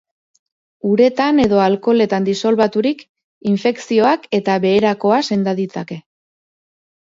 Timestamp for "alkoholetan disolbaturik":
1.65-3.05